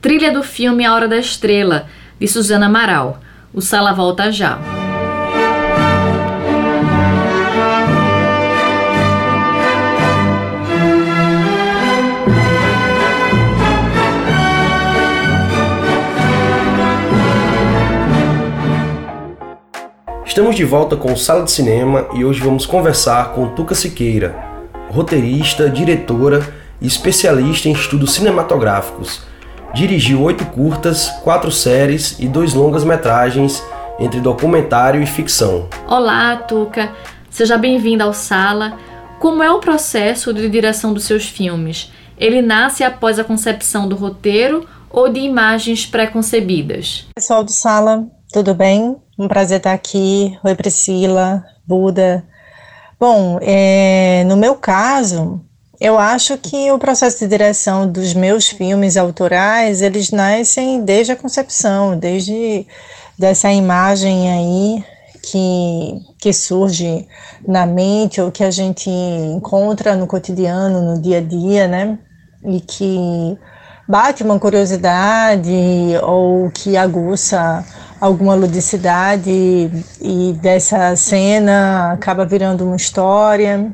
trilha 0.00 0.32
do 0.32 0.42
filme 0.42 0.86
A 0.86 0.94
Hora 0.94 1.06
da 1.06 1.18
Estrela, 1.18 1.86
de 2.18 2.26
Suzana 2.26 2.66
Amaral. 2.66 3.20
O 3.52 3.60
Sala 3.60 3.92
volta 3.92 4.32
já. 4.32 4.81
Estamos 20.32 20.56
de 20.56 20.64
volta 20.64 20.96
com 20.96 21.12
o 21.12 21.16
Sala 21.16 21.44
de 21.44 21.50
Cinema 21.50 22.08
e 22.14 22.24
hoje 22.24 22.40
vamos 22.40 22.64
conversar 22.64 23.34
com 23.34 23.50
Tuca 23.50 23.74
Siqueira, 23.74 24.34
roteirista, 24.88 25.68
diretora 25.68 26.42
e 26.80 26.86
especialista 26.86 27.68
em 27.68 27.72
estudos 27.72 28.14
cinematográficos. 28.14 29.20
Dirigiu 29.74 30.22
oito 30.22 30.46
curtas, 30.46 31.10
quatro 31.22 31.52
séries 31.52 32.18
e 32.18 32.26
dois 32.26 32.54
longas-metragens 32.54 33.62
entre 34.00 34.20
documentário 34.20 35.02
e 35.02 35.06
ficção. 35.06 35.68
Olá, 35.86 36.34
Tuca. 36.36 36.92
Seja 37.28 37.58
bem-vinda 37.58 38.04
ao 38.04 38.14
Sala. 38.14 38.78
Como 39.20 39.42
é 39.42 39.50
o 39.50 39.60
processo 39.60 40.32
de 40.32 40.48
direção 40.48 40.94
dos 40.94 41.04
seus 41.04 41.26
filmes? 41.26 41.92
Ele 42.16 42.40
nasce 42.40 42.82
após 42.82 43.18
a 43.18 43.24
concepção 43.24 43.86
do 43.86 43.96
roteiro 43.96 44.66
ou 44.88 45.10
de 45.10 45.20
imagens 45.20 45.84
pré-concebidas? 45.84 47.06
Pessoal 47.14 47.44
do 47.44 47.52
Sala, 47.52 48.06
tudo 48.32 48.54
bem? 48.54 48.96
Um 49.18 49.28
prazer 49.28 49.58
estar 49.58 49.74
aqui. 49.74 50.38
Oi, 50.42 50.54
Priscila, 50.54 51.44
Buda. 51.66 52.24
Bom, 52.98 53.38
é, 53.42 54.24
no 54.26 54.38
meu 54.38 54.54
caso, 54.54 55.38
eu 55.78 55.98
acho 55.98 56.38
que 56.38 56.72
o 56.72 56.78
processo 56.78 57.18
de 57.18 57.28
direção 57.28 57.86
dos 57.86 58.14
meus 58.14 58.48
filmes 58.48 58.96
autorais, 58.96 59.82
eles 59.82 60.10
nascem 60.10 60.82
desde 60.82 61.12
a 61.12 61.16
concepção, 61.16 61.98
desde 61.98 62.66
dessa 63.18 63.52
imagem 63.52 64.30
aí 64.32 64.84
que, 65.22 66.00
que 66.18 66.32
surge 66.32 67.06
na 67.46 67.66
mente 67.66 68.18
ou 68.18 68.32
que 68.32 68.42
a 68.42 68.50
gente 68.50 68.88
encontra 68.88 69.94
no 69.94 70.06
cotidiano, 70.06 70.80
no 70.80 71.02
dia 71.02 71.18
a 71.18 71.20
dia, 71.20 71.68
né? 71.68 71.98
E 72.46 72.60
que 72.60 73.36
bate 73.86 74.22
uma 74.22 74.38
curiosidade 74.38 75.52
ou 76.02 76.50
que 76.50 76.78
aguça 76.78 77.62
alguma 78.02 78.34
ludicidade 78.34 79.30
e 80.00 80.32
dessa 80.42 80.96
cena 80.96 81.92
acaba 81.92 82.26
virando 82.26 82.64
uma 82.64 82.74
história 82.74 83.72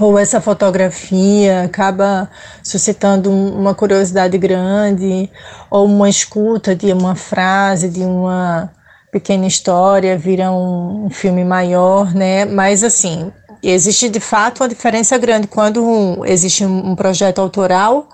ou 0.00 0.18
essa 0.18 0.40
fotografia 0.40 1.64
acaba 1.64 2.30
suscitando 2.62 3.30
uma 3.30 3.74
curiosidade 3.74 4.38
grande 4.38 5.30
ou 5.70 5.84
uma 5.84 6.08
escuta 6.08 6.74
de 6.74 6.90
uma 6.90 7.14
frase 7.14 7.90
de 7.90 8.00
uma 8.00 8.70
pequena 9.12 9.46
história 9.46 10.16
vira 10.16 10.50
um, 10.50 11.04
um 11.04 11.10
filme 11.10 11.44
maior, 11.44 12.14
né? 12.14 12.46
Mas 12.46 12.82
assim, 12.82 13.30
existe 13.62 14.08
de 14.08 14.20
fato 14.20 14.62
uma 14.62 14.68
diferença 14.70 15.18
grande 15.18 15.46
quando 15.46 15.84
um, 15.84 16.24
existe 16.24 16.64
um, 16.64 16.96
projeto 16.96 17.40
autoral, 17.40 18.08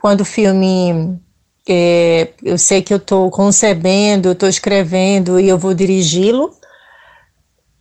quando 0.00 0.22
o 0.22 0.24
filme 0.24 1.20
é, 1.68 2.28
eu 2.42 2.56
sei 2.56 2.82
que 2.82 2.92
eu 2.92 2.98
estou 2.98 3.30
concebendo, 3.30 4.32
estou 4.32 4.48
escrevendo 4.48 5.40
e 5.40 5.48
eu 5.48 5.58
vou 5.58 5.74
dirigi-lo. 5.74 6.54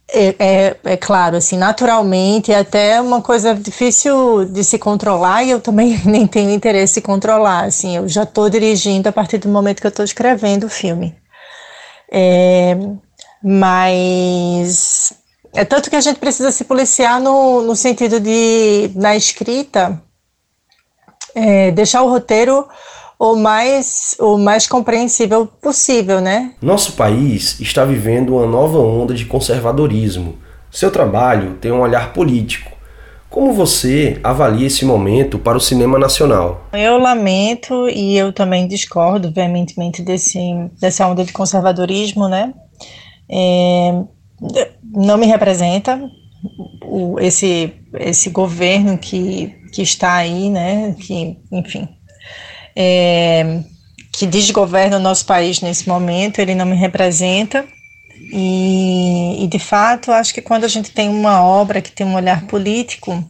É, 0.08 0.36
é, 0.38 0.78
é, 0.84 0.98
claro, 0.98 1.36
assim, 1.38 1.58
naturalmente 1.58 2.52
é 2.52 2.60
até 2.60 3.02
uma 3.02 3.22
coisa 3.22 3.56
difícil 3.56 4.46
de 4.46 4.64
se 4.64 4.78
controlar 4.78 5.44
e 5.44 5.50
eu 5.50 5.60
também 5.60 6.00
nem 6.06 6.28
tenho 6.28 6.52
interesse 6.52 7.00
em 7.00 7.04
controlar, 7.04 7.66
assim, 7.66 7.98
eu 7.98 8.08
já 8.08 8.24
estou 8.24 8.50
dirigindo 8.50 9.10
a 9.10 9.12
partir 9.12 9.40
do 9.40 9.50
momento 9.50 9.82
que 9.82 9.88
eu 9.88 9.90
estou 9.90 10.06
escrevendo 10.06 10.66
o 10.66 10.70
filme. 10.70 11.16
É, 12.12 12.78
mas 13.44 15.14
é 15.54 15.66
tanto 15.66 15.90
que 15.90 15.96
a 15.96 16.02
gente 16.02 16.20
precisa 16.20 16.52
se 16.52 16.66
policiar 16.66 17.20
no, 17.20 17.62
no 17.62 17.76
sentido 17.76 18.20
de, 18.20 18.92
na 18.96 19.16
escrita, 19.16 20.02
é, 21.34 21.72
deixar 21.72 22.04
o 22.04 22.10
roteiro 22.10 22.68
o 23.20 23.36
mais, 23.36 24.16
o 24.20 24.38
mais 24.38 24.68
compreensível 24.68 25.46
possível, 25.46 26.20
né? 26.22 26.54
Nosso 26.62 26.94
país 26.94 27.60
está 27.60 27.86
vivendo 27.86 28.36
uma 28.36 28.46
nova 28.46 28.78
onda 28.80 29.14
de 29.14 29.26
conservadorismo. 29.26 30.36
Seu 30.72 30.92
trabalho 30.92 31.56
tem 31.56 31.72
um 31.72 31.80
olhar 31.80 32.14
político. 32.14 32.72
Como 33.30 33.54
você 33.54 34.20
avalia 34.24 34.68
esse 34.68 34.86
momento 34.86 35.38
para 35.38 35.58
o 35.58 35.62
cinema 35.62 36.00
nacional? 36.00 36.68
Eu 36.74 36.98
lamento 36.98 37.90
e 37.90 38.18
eu 38.18 38.32
também 38.32 38.68
discordo 38.68 39.32
veementemente 39.32 40.02
desse, 40.02 40.40
dessa 40.80 41.08
onda 41.08 41.24
de 41.24 41.34
conservadorismo, 41.34 42.30
né? 42.30 42.54
É, 43.30 44.04
não 44.84 45.18
me 45.18 45.26
representa 45.26 46.00
o, 46.84 47.20
esse, 47.20 47.74
esse 48.00 48.30
governo 48.30 48.98
que, 48.98 49.54
que 49.74 49.82
está 49.82 50.14
aí, 50.14 50.50
né? 50.50 50.96
Que, 50.98 51.38
enfim, 51.52 51.90
é, 52.76 53.62
que 54.12 54.26
desgoverna 54.26 54.98
o 54.98 55.02
nosso 55.02 55.26
país 55.26 55.62
nesse 55.62 55.88
momento, 55.88 56.40
ele 56.40 56.56
não 56.56 56.66
me 56.66 56.76
representa. 56.76 57.66
E, 58.32 59.44
e, 59.44 59.48
de 59.48 59.60
fato, 59.60 60.12
acho 60.12 60.34
que 60.34 60.42
quando 60.42 60.64
a 60.64 60.68
gente 60.68 60.92
tem 60.92 61.10
uma 61.10 61.44
obra 61.44 61.82
que 61.82 61.92
tem 61.92 62.06
um 62.06 62.16
olhar 62.16 62.46
político, 62.48 63.24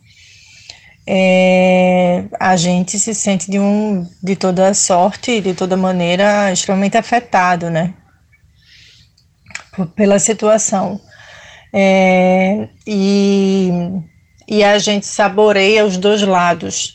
é, 1.07 2.25
a 2.39 2.55
gente 2.55 2.97
se 2.97 3.13
sente 3.13 3.49
de, 3.49 3.59
um, 3.59 4.07
de 4.23 4.35
toda 4.35 4.73
sorte, 4.73 5.41
de 5.41 5.53
toda 5.53 5.77
maneira, 5.77 6.51
extremamente 6.51 6.97
afetado, 6.97 7.69
né? 7.69 7.93
Pela 9.95 10.19
situação. 10.19 10.99
É, 11.73 12.69
e, 12.87 13.69
e 14.47 14.63
a 14.63 14.77
gente 14.79 15.05
saboreia 15.05 15.85
os 15.85 15.97
dois 15.97 16.21
lados 16.21 16.94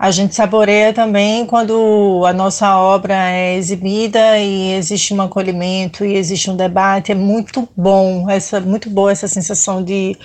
a 0.00 0.10
gente 0.10 0.34
saboreia 0.34 0.94
também 0.94 1.44
quando 1.44 2.24
a 2.26 2.32
nossa 2.32 2.74
obra 2.74 3.14
é 3.32 3.56
exibida 3.56 4.38
e 4.38 4.72
existe 4.72 5.12
um 5.12 5.20
acolhimento 5.20 6.06
e 6.06 6.14
existe 6.14 6.50
um 6.50 6.56
debate. 6.56 7.12
É 7.12 7.14
muito 7.14 7.68
bom, 7.76 8.24
essa, 8.30 8.60
muito 8.60 8.88
boa 8.88 9.12
essa 9.12 9.28
sensação 9.28 9.84
de, 9.84 10.16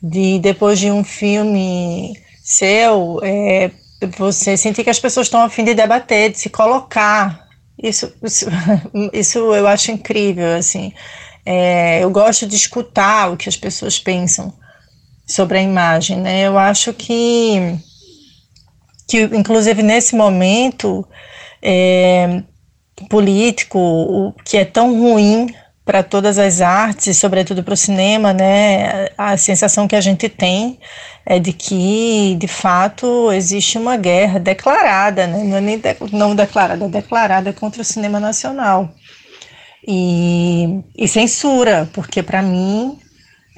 de 0.00 0.38
depois 0.38 0.78
de 0.78 0.92
um 0.92 1.02
filme 1.02 2.16
seu, 2.40 3.18
é, 3.24 3.72
você 4.16 4.56
sentir 4.56 4.84
que 4.84 4.90
as 4.90 5.00
pessoas 5.00 5.26
estão 5.26 5.42
a 5.42 5.50
fim 5.50 5.64
de 5.64 5.74
debater, 5.74 6.30
de 6.30 6.38
se 6.38 6.48
colocar. 6.48 7.48
Isso, 7.82 8.14
isso, 8.22 8.46
isso 9.12 9.38
eu 9.56 9.66
acho 9.66 9.90
incrível, 9.90 10.54
assim. 10.54 10.92
É, 11.44 12.04
eu 12.04 12.10
gosto 12.10 12.46
de 12.46 12.54
escutar 12.54 13.32
o 13.32 13.36
que 13.36 13.48
as 13.48 13.56
pessoas 13.56 13.98
pensam 13.98 14.54
sobre 15.26 15.58
a 15.58 15.62
imagem, 15.62 16.18
né? 16.18 16.46
Eu 16.46 16.56
acho 16.56 16.92
que 16.92 17.76
que 19.06 19.22
inclusive 19.22 19.82
nesse 19.82 20.16
momento 20.16 21.06
é, 21.62 22.42
político, 23.08 23.78
o 23.78 24.32
que 24.44 24.56
é 24.56 24.64
tão 24.64 24.98
ruim 24.98 25.54
para 25.84 26.02
todas 26.02 26.36
as 26.36 26.60
artes, 26.60 27.16
sobretudo 27.16 27.62
para 27.62 27.74
o 27.74 27.76
cinema, 27.76 28.32
né, 28.32 29.08
a 29.16 29.36
sensação 29.36 29.86
que 29.86 29.94
a 29.94 30.00
gente 30.00 30.28
tem 30.28 30.80
é 31.24 31.38
de 31.38 31.52
que, 31.52 32.34
de 32.40 32.48
fato, 32.48 33.30
existe 33.32 33.78
uma 33.78 33.96
guerra 33.96 34.40
declarada, 34.40 35.28
né, 35.28 35.44
não 35.44 35.56
é 35.56 35.60
nem 35.60 35.78
de, 35.78 35.96
não 36.12 36.34
declarada, 36.34 36.84
é 36.84 36.88
declarada 36.88 37.52
contra 37.52 37.82
o 37.82 37.84
cinema 37.84 38.18
nacional. 38.18 38.90
E, 39.86 40.80
e 40.96 41.06
censura, 41.06 41.88
porque 41.92 42.20
para 42.20 42.42
mim 42.42 42.98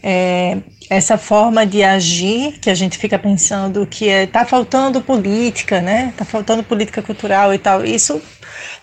é, 0.02 0.59
essa 0.88 1.19
forma 1.19 1.67
de 1.67 1.83
agir 1.83 2.59
que 2.61 2.71
a 2.71 2.75
gente 2.75 2.97
fica 2.99 3.19
pensando 3.19 3.87
que 3.87 4.09
é, 4.09 4.26
tá 4.26 4.45
faltando 4.45 5.00
política, 5.00 5.81
né? 5.81 6.12
Tá 6.17 6.25
faltando 6.25 6.62
política 6.62 7.02
cultural 7.02 7.52
e 7.52 7.59
tal. 7.59 7.85
Isso 7.85 8.21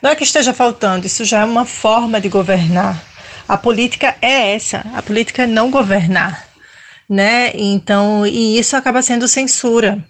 não 0.02 0.12
é 0.12 0.16
que 0.16 0.24
esteja 0.24 0.54
faltando, 0.54 1.08
isso 1.08 1.26
já 1.26 1.42
é 1.42 1.46
uma 1.46 1.66
forma 1.66 2.20
de 2.22 2.30
governar. 2.30 3.04
A 3.48 3.58
política 3.58 4.16
é 4.22 4.54
essa, 4.56 4.86
a 4.94 5.02
política 5.02 5.44
é 5.44 5.48
não 5.48 5.70
governar, 5.70 6.48
né? 7.10 7.52
Então, 7.54 8.26
e 8.26 8.58
isso 8.58 8.76
acaba 8.76 9.02
sendo 9.02 9.28
censura. 9.28 10.04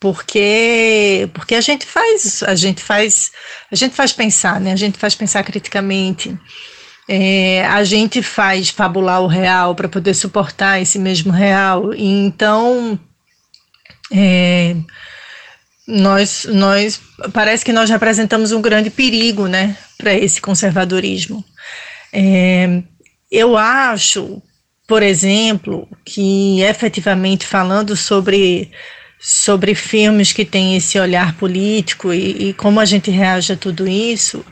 Porque 0.00 1.30
porque 1.32 1.54
a 1.54 1.62
gente 1.62 1.86
faz, 1.86 2.42
a 2.42 2.54
gente 2.54 2.82
faz, 2.82 3.32
a 3.72 3.74
gente 3.74 3.94
faz 3.94 4.12
pensar, 4.12 4.60
né? 4.60 4.72
A 4.72 4.76
gente 4.76 4.98
faz 4.98 5.14
pensar 5.14 5.42
criticamente. 5.44 6.36
É, 7.08 7.66
a 7.66 7.84
gente 7.84 8.22
faz 8.22 8.70
fabular 8.70 9.20
o 9.20 9.26
real 9.26 9.74
para 9.74 9.88
poder 9.88 10.14
suportar 10.14 10.80
esse 10.80 10.98
mesmo 10.98 11.32
real. 11.32 11.92
E 11.94 12.04
então, 12.26 12.98
É, 14.12 14.76
nós, 15.86 16.46
nós 16.50 17.00
parece 17.32 17.64
que 17.64 17.72
nós 17.72 17.90
representamos 17.90 18.52
um 18.52 18.62
grande 18.62 18.90
perigo, 18.90 19.46
né, 19.46 19.76
para 19.98 20.14
esse 20.14 20.40
conservadorismo. 20.40 21.44
É, 22.12 22.82
eu 23.30 23.56
acho, 23.56 24.42
por 24.86 25.02
exemplo, 25.02 25.88
que 26.04 26.60
efetivamente 26.62 27.46
falando 27.46 27.96
sobre 27.96 28.70
sobre 29.18 29.74
filmes 29.74 30.32
que 30.32 30.44
têm 30.44 30.76
esse 30.76 30.98
olhar 30.98 31.34
político 31.36 32.12
e, 32.12 32.50
e 32.50 32.54
como 32.54 32.78
a 32.78 32.84
gente 32.84 33.10
reage 33.10 33.54
a 33.54 33.56
tudo 33.56 33.88
isso, 33.88 34.44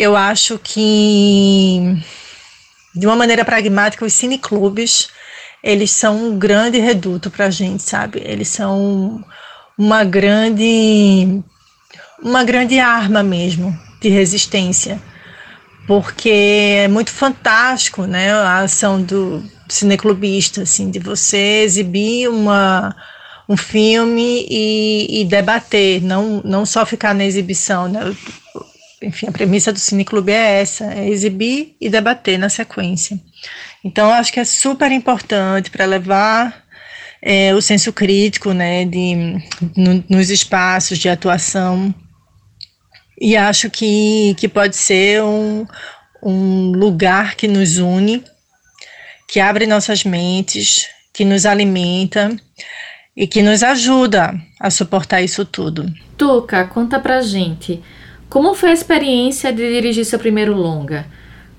eu 0.00 0.16
acho 0.16 0.58
que 0.58 2.02
de 2.94 3.06
uma 3.06 3.14
maneira 3.14 3.44
pragmática 3.44 4.04
os 4.04 4.14
cineclubes 4.14 5.10
eles 5.62 5.90
são 5.90 6.16
um 6.16 6.38
grande 6.38 6.78
reduto 6.78 7.30
para 7.30 7.46
a 7.46 7.50
gente, 7.50 7.82
sabe? 7.82 8.22
Eles 8.24 8.48
são 8.48 9.22
uma 9.76 10.02
grande 10.02 11.42
uma 12.22 12.42
grande 12.44 12.78
arma 12.78 13.22
mesmo 13.22 13.78
de 14.00 14.08
resistência, 14.08 15.00
porque 15.86 16.30
é 16.30 16.88
muito 16.88 17.10
fantástico, 17.10 18.04
né, 18.04 18.32
a 18.32 18.60
ação 18.60 19.02
do 19.02 19.42
cineclubista, 19.68 20.62
assim, 20.62 20.90
de 20.90 20.98
você 20.98 21.62
exibir 21.62 22.28
uma 22.28 22.96
um 23.48 23.56
filme 23.56 24.46
e, 24.48 25.20
e 25.20 25.24
debater, 25.24 26.02
não 26.02 26.40
não 26.42 26.64
só 26.64 26.86
ficar 26.86 27.14
na 27.14 27.24
exibição, 27.24 27.88
né? 27.88 28.00
Enfim, 29.02 29.28
a 29.28 29.32
premissa 29.32 29.72
do 29.72 29.78
cineclube 29.78 30.30
é 30.30 30.60
essa, 30.60 30.92
é 30.92 31.08
exibir 31.08 31.74
e 31.80 31.88
debater 31.88 32.38
na 32.38 32.48
sequência. 32.48 33.18
Então, 33.82 34.10
acho 34.10 34.32
que 34.32 34.40
é 34.40 34.44
super 34.44 34.92
importante 34.92 35.70
para 35.70 35.86
levar 35.86 36.64
é, 37.22 37.54
o 37.54 37.62
senso 37.62 37.92
crítico 37.92 38.52
né, 38.52 38.84
de, 38.84 39.14
no, 39.76 40.04
nos 40.08 40.30
espaços 40.30 40.98
de 40.98 41.08
atuação. 41.08 41.94
E 43.18 43.36
acho 43.36 43.70
que, 43.70 44.34
que 44.38 44.48
pode 44.48 44.76
ser 44.76 45.22
um, 45.22 45.66
um 46.22 46.70
lugar 46.72 47.34
que 47.36 47.48
nos 47.48 47.78
une, 47.78 48.22
que 49.28 49.40
abre 49.40 49.66
nossas 49.66 50.04
mentes, 50.04 50.88
que 51.12 51.24
nos 51.24 51.46
alimenta 51.46 52.34
e 53.16 53.26
que 53.26 53.42
nos 53.42 53.62
ajuda 53.62 54.34
a 54.58 54.70
suportar 54.70 55.22
isso 55.22 55.44
tudo. 55.44 55.86
Tuca, 56.16 56.64
conta 56.66 56.98
pra 56.98 57.20
gente. 57.20 57.82
Como 58.30 58.54
foi 58.54 58.70
a 58.70 58.72
experiência 58.72 59.52
de 59.52 59.68
dirigir 59.72 60.04
seu 60.04 60.16
primeiro 60.16 60.54
longa? 60.54 61.04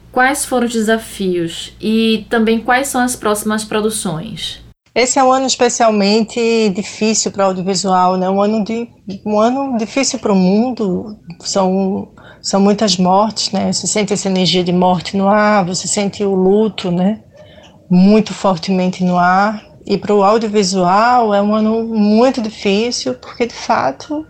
Quais 0.09 0.45
foram 0.45 0.65
os 0.65 0.71
desafios 0.71 1.73
e 1.81 2.25
também 2.29 2.61
quais 2.61 2.87
são 2.87 3.01
as 3.01 3.13
próximas 3.13 3.65
produções? 3.65 4.63
Esse 4.95 5.19
é 5.19 5.23
um 5.23 5.33
ano 5.33 5.45
especialmente 5.45 6.69
difícil 6.69 7.29
para 7.31 7.43
o 7.43 7.47
audiovisual, 7.47 8.15
né? 8.15 8.29
Um 8.29 8.41
ano 8.41 8.63
de 8.63 8.87
um 9.25 9.37
ano 9.37 9.77
difícil 9.77 10.17
para 10.19 10.31
o 10.31 10.35
mundo. 10.35 11.17
São 11.41 12.07
são 12.41 12.61
muitas 12.61 12.95
mortes, 12.97 13.51
né? 13.51 13.71
Você 13.71 13.85
sente 13.85 14.13
essa 14.13 14.29
energia 14.29 14.63
de 14.63 14.71
morte 14.71 15.17
no 15.17 15.27
ar, 15.27 15.65
você 15.65 15.89
sente 15.89 16.23
o 16.23 16.33
luto, 16.33 16.89
né? 16.89 17.21
Muito 17.89 18.33
fortemente 18.33 19.03
no 19.03 19.17
ar. 19.17 19.61
E 19.85 19.97
para 19.97 20.15
o 20.15 20.23
audiovisual 20.23 21.33
é 21.33 21.41
um 21.41 21.53
ano 21.53 21.83
muito 21.83 22.41
difícil, 22.41 23.13
porque 23.15 23.45
de 23.45 23.53
fato 23.53 24.25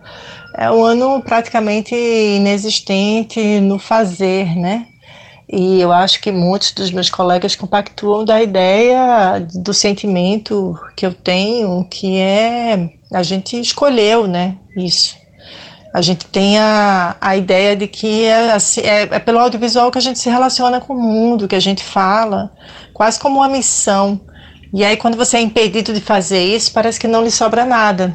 é 0.54 0.70
um 0.70 0.84
ano 0.84 1.22
praticamente 1.22 1.94
inexistente 1.94 3.60
no 3.60 3.78
fazer, 3.78 4.56
né? 4.56 4.86
E 5.48 5.80
eu 5.80 5.92
acho 5.92 6.20
que 6.20 6.32
muitos 6.32 6.72
dos 6.72 6.90
meus 6.90 7.10
colegas 7.10 7.54
compactuam 7.54 8.24
da 8.24 8.42
ideia, 8.42 9.46
do 9.54 9.74
sentimento 9.74 10.74
que 10.96 11.04
eu 11.04 11.12
tenho, 11.12 11.84
que 11.90 12.16
é 12.16 12.90
a 13.12 13.22
gente 13.22 13.60
escolheu, 13.60 14.26
né, 14.26 14.56
isso. 14.76 15.14
A 15.94 16.00
gente 16.00 16.24
tem 16.24 16.58
a, 16.58 17.16
a 17.20 17.36
ideia 17.36 17.76
de 17.76 17.86
que 17.86 18.24
é, 18.24 18.52
assim, 18.52 18.80
é, 18.80 19.02
é 19.02 19.18
pelo 19.18 19.38
audiovisual 19.38 19.90
que 19.90 19.98
a 19.98 20.00
gente 20.00 20.18
se 20.18 20.30
relaciona 20.30 20.80
com 20.80 20.94
o 20.94 21.02
mundo, 21.02 21.46
que 21.46 21.54
a 21.54 21.60
gente 21.60 21.84
fala, 21.84 22.50
quase 22.94 23.20
como 23.20 23.40
uma 23.40 23.48
missão. 23.48 24.18
E 24.72 24.82
aí, 24.82 24.96
quando 24.96 25.18
você 25.18 25.36
é 25.36 25.42
impedido 25.42 25.92
de 25.92 26.00
fazer 26.00 26.42
isso, 26.42 26.72
parece 26.72 26.98
que 26.98 27.06
não 27.06 27.22
lhe 27.22 27.30
sobra 27.30 27.66
nada. 27.66 28.14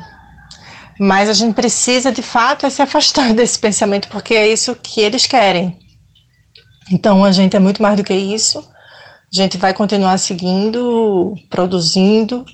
Mas 1.00 1.30
a 1.30 1.34
gente 1.34 1.54
precisa, 1.54 2.12
de 2.12 2.22
fato, 2.22 2.66
é 2.66 2.70
se 2.70 2.82
afastar 2.82 3.34
desse 3.36 3.60
pensamento, 3.60 4.08
porque 4.08 4.34
é 4.34 4.48
isso 4.52 4.76
que 4.76 5.02
eles 5.02 5.26
querem. 5.26 5.78
Então 6.92 7.24
a 7.24 7.32
gente 7.32 7.56
é 7.56 7.60
muito 7.60 7.82
mais 7.82 7.98
do 7.98 8.04
que 8.04 8.14
isso. 8.14 8.60
A 8.60 9.36
gente 9.36 9.58
vai 9.58 9.74
continuar 9.74 10.18
seguindo, 10.18 11.36
produzindo, 11.50 12.46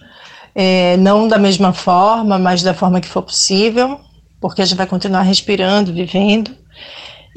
é, 0.56 0.98
não 0.98 1.28
da 1.28 1.38
mesma 1.38 1.72
forma, 1.72 2.40
mas 2.40 2.64
da 2.64 2.74
forma 2.74 3.00
que 3.00 3.08
for 3.08 3.22
possível, 3.22 4.00
porque 4.42 4.62
a 4.62 4.66
gente 4.66 4.78
vai 4.78 4.88
continuar 4.88 5.22
respirando, 5.22 5.94
vivendo 5.94 6.56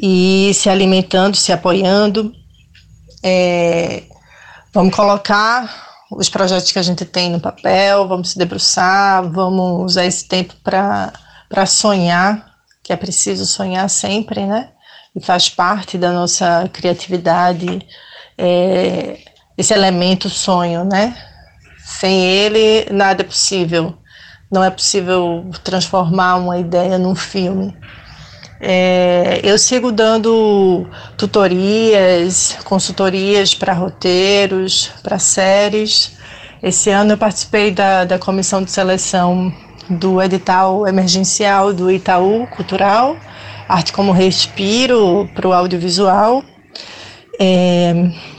e 0.00 0.52
se 0.54 0.70
alimentando, 0.70 1.36
se 1.36 1.52
apoiando. 1.52 2.32
É, 3.22 4.04
vamos 4.72 4.94
colocar 4.94 5.85
os 6.10 6.28
projetos 6.28 6.70
que 6.72 6.78
a 6.78 6.82
gente 6.82 7.04
tem 7.04 7.30
no 7.30 7.40
papel, 7.40 8.06
vamos 8.06 8.30
se 8.30 8.38
debruçar, 8.38 9.28
vamos 9.30 9.84
usar 9.84 10.04
esse 10.04 10.26
tempo 10.26 10.54
para 10.62 11.66
sonhar, 11.66 12.54
que 12.82 12.92
é 12.92 12.96
preciso 12.96 13.44
sonhar 13.46 13.88
sempre, 13.90 14.46
né? 14.46 14.70
e 15.16 15.20
faz 15.20 15.48
parte 15.48 15.96
da 15.96 16.12
nossa 16.12 16.68
criatividade 16.70 17.80
é, 18.36 19.18
esse 19.56 19.72
elemento 19.72 20.28
sonho, 20.28 20.84
né? 20.84 21.16
Sem 21.78 22.22
ele, 22.22 22.86
nada 22.92 23.22
é 23.22 23.24
possível. 23.24 23.96
Não 24.52 24.62
é 24.62 24.70
possível 24.70 25.46
transformar 25.64 26.36
uma 26.36 26.58
ideia 26.58 26.98
num 26.98 27.14
filme. 27.14 27.74
É, 28.60 29.40
eu 29.42 29.58
sigo 29.58 29.92
dando 29.92 30.86
tutorias, 31.16 32.56
consultorias 32.64 33.54
para 33.54 33.72
roteiros, 33.72 34.90
para 35.02 35.18
séries. 35.18 36.16
Esse 36.62 36.90
ano 36.90 37.12
eu 37.12 37.18
participei 37.18 37.70
da, 37.70 38.04
da 38.04 38.18
comissão 38.18 38.62
de 38.62 38.70
seleção 38.70 39.52
do 39.90 40.22
edital 40.22 40.86
emergencial 40.86 41.72
do 41.72 41.90
Itaú 41.90 42.46
Cultural 42.48 43.16
arte 43.68 43.92
como 43.92 44.12
respiro 44.12 45.28
para 45.34 45.48
o 45.48 45.52
audiovisual. 45.52 46.42
É, 47.38 47.92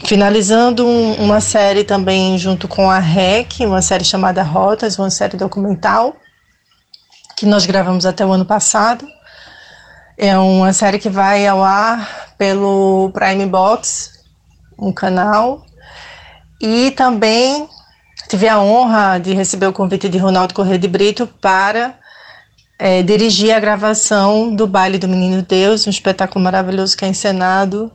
finalizando 0.05 0.85
um, 0.85 1.13
uma 1.15 1.39
série 1.39 1.83
também 1.83 2.37
junto 2.37 2.67
com 2.67 2.89
a 2.89 2.97
REC, 2.97 3.59
uma 3.59 3.81
série 3.81 4.03
chamada 4.03 4.41
Rotas, 4.41 4.97
uma 4.97 5.11
série 5.11 5.37
documental, 5.37 6.15
que 7.37 7.45
nós 7.45 7.65
gravamos 7.65 8.05
até 8.05 8.25
o 8.25 8.31
ano 8.31 8.45
passado. 8.45 9.07
É 10.17 10.35
uma 10.35 10.73
série 10.73 10.97
que 10.97 11.11
vai 11.11 11.45
ao 11.45 11.63
ar 11.63 12.33
pelo 12.39 13.11
Prime 13.13 13.45
Box, 13.45 14.13
um 14.75 14.91
canal. 14.91 15.63
E 16.59 16.89
também 16.89 17.69
tive 18.27 18.47
a 18.47 18.59
honra 18.59 19.19
de 19.19 19.35
receber 19.35 19.67
o 19.67 19.73
convite 19.73 20.09
de 20.09 20.17
Ronaldo 20.17 20.55
Corrêa 20.55 20.79
de 20.79 20.87
Brito 20.87 21.27
para 21.39 21.93
é, 22.79 23.03
dirigi 23.03 23.51
a 23.51 23.59
gravação 23.59 24.55
do 24.55 24.65
Baile 24.65 24.97
do 24.97 25.07
Menino 25.07 25.43
Deus, 25.43 25.85
um 25.85 25.91
espetáculo 25.91 26.43
maravilhoso 26.43 26.97
que 26.97 27.05
é 27.05 27.07
encenado, 27.07 27.91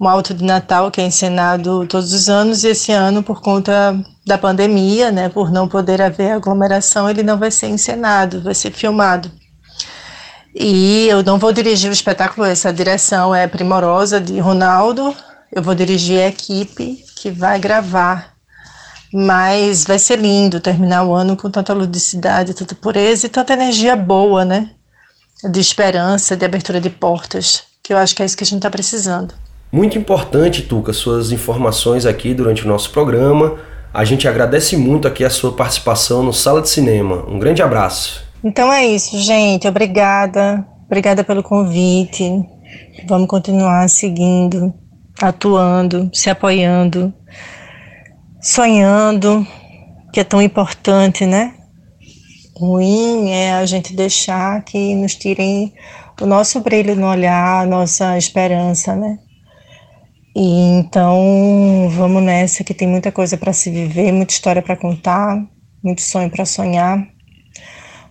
um 0.00 0.08
alto 0.08 0.32
de 0.32 0.44
Natal 0.44 0.92
que 0.92 1.00
é 1.00 1.04
encenado 1.04 1.86
todos 1.88 2.12
os 2.12 2.28
anos, 2.28 2.62
e 2.62 2.68
esse 2.68 2.92
ano, 2.92 3.20
por 3.20 3.40
conta 3.40 3.98
da 4.24 4.38
pandemia, 4.38 5.10
né, 5.10 5.28
por 5.28 5.50
não 5.50 5.66
poder 5.66 6.00
haver 6.00 6.32
aglomeração, 6.32 7.10
ele 7.10 7.24
não 7.24 7.36
vai 7.36 7.50
ser 7.50 7.66
encenado, 7.66 8.42
vai 8.42 8.54
ser 8.54 8.70
filmado. 8.70 9.28
E 10.54 11.06
eu 11.08 11.22
não 11.22 11.38
vou 11.38 11.52
dirigir 11.52 11.90
o 11.90 11.92
espetáculo, 11.92 12.46
essa 12.46 12.72
direção 12.72 13.34
é 13.34 13.46
primorosa 13.46 14.20
de 14.20 14.38
Ronaldo, 14.38 15.14
eu 15.52 15.62
vou 15.62 15.74
dirigir 15.74 16.20
a 16.20 16.28
equipe 16.28 17.04
que 17.16 17.30
vai 17.30 17.58
gravar 17.58 18.38
mas 19.12 19.84
vai 19.84 19.98
ser 19.98 20.18
lindo 20.18 20.60
terminar 20.60 21.04
o 21.04 21.14
ano 21.14 21.36
com 21.36 21.50
tanta 21.50 21.72
ludicidade, 21.72 22.54
tanta 22.54 22.74
pureza 22.74 23.26
e 23.26 23.28
tanta 23.28 23.54
energia 23.54 23.96
boa, 23.96 24.44
né? 24.44 24.70
De 25.42 25.60
esperança, 25.60 26.36
de 26.36 26.44
abertura 26.44 26.80
de 26.80 26.90
portas, 26.90 27.62
que 27.82 27.92
eu 27.92 27.96
acho 27.96 28.14
que 28.14 28.22
é 28.22 28.26
isso 28.26 28.36
que 28.36 28.44
a 28.44 28.46
gente 28.46 28.58
está 28.58 28.70
precisando. 28.70 29.34
Muito 29.70 29.96
importante, 29.96 30.62
Tuca, 30.62 30.92
suas 30.92 31.30
informações 31.30 32.06
aqui 32.06 32.34
durante 32.34 32.64
o 32.64 32.68
nosso 32.68 32.90
programa. 32.90 33.58
A 33.92 34.04
gente 34.04 34.28
agradece 34.28 34.76
muito 34.76 35.06
aqui 35.08 35.24
a 35.24 35.30
sua 35.30 35.52
participação 35.52 36.22
no 36.22 36.32
Sala 36.32 36.60
de 36.60 36.68
Cinema. 36.68 37.24
Um 37.28 37.38
grande 37.38 37.62
abraço. 37.62 38.27
Então 38.42 38.72
é 38.72 38.86
isso, 38.86 39.18
gente. 39.18 39.66
Obrigada. 39.66 40.66
Obrigada 40.86 41.24
pelo 41.24 41.42
convite. 41.42 42.24
Vamos 43.06 43.28
continuar 43.28 43.88
seguindo, 43.88 44.74
atuando, 45.20 46.10
se 46.12 46.30
apoiando 46.30 47.12
sonhando, 48.40 49.46
que 50.12 50.20
é 50.20 50.24
tão 50.24 50.40
importante, 50.40 51.26
né? 51.26 51.54
Ruim 52.56 53.30
é 53.30 53.52
a 53.52 53.66
gente 53.66 53.94
deixar 53.94 54.62
que 54.64 54.94
nos 54.94 55.14
tirem 55.14 55.72
o 56.20 56.26
nosso 56.26 56.60
brilho 56.60 56.96
no 56.96 57.06
olhar, 57.06 57.62
a 57.62 57.66
nossa 57.66 58.16
esperança, 58.16 58.96
né? 58.96 59.18
E 60.34 60.78
então 60.78 61.88
vamos 61.90 62.22
nessa 62.22 62.62
que 62.64 62.74
tem 62.74 62.86
muita 62.86 63.10
coisa 63.10 63.36
para 63.36 63.52
se 63.52 63.70
viver, 63.70 64.12
muita 64.12 64.32
história 64.32 64.62
para 64.62 64.76
contar, 64.76 65.36
muito 65.82 66.02
sonho 66.02 66.30
para 66.30 66.44
sonhar. 66.44 67.06